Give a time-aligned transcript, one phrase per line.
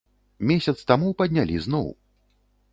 [0.51, 1.87] Месяц таму паднялі зноў!